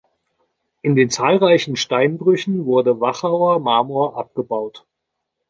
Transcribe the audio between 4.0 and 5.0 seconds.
abgebaut.